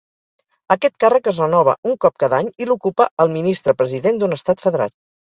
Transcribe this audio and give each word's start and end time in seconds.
Aquest 0.75 0.95
càrrec 1.01 1.27
es 1.31 1.41
renova 1.41 1.75
un 1.89 1.93
cop 2.05 2.15
cada 2.23 2.39
any, 2.43 2.49
i 2.63 2.67
l'ocupa 2.69 3.07
el 3.25 3.29
Ministre-President 3.35 4.17
d'un 4.23 4.33
estat 4.39 4.65
federat. 4.65 4.97